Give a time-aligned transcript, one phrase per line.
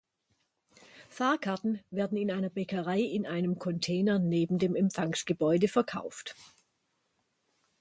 [1.09, 6.35] Fahrkarten werden in einer Bäckerei in einem Container neben dem Empfangsgebäude verkauft.